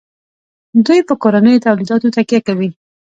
دوی 0.85 0.99
په 1.07 1.13
کورنیو 1.21 1.63
تولیداتو 1.65 2.13
تکیه 2.15 2.39
کوي. 2.47 2.69